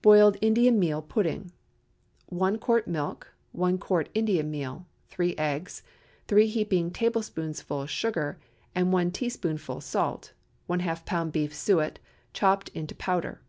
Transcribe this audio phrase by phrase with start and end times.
[0.00, 1.52] BOILED INDIAN MEAL PUDDING.
[2.30, 3.34] 1 quart milk.
[3.52, 4.86] 1 quart Indian meal.
[5.10, 5.82] 3 eggs.
[6.28, 8.38] 3 heaping tablespoonfuls sugar,
[8.74, 10.32] and 1 teaspoonful salt.
[10.70, 11.32] ½ lb.
[11.32, 11.98] beef suet,
[12.32, 13.42] chopped into powder.